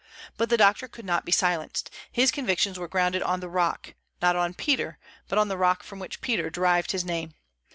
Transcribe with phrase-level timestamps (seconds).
[0.35, 1.91] But the doctor could not be silenced.
[2.11, 4.97] His convictions were grounded on the rock; not on Peter,
[5.29, 7.35] but on the rock from which Peter derived his name.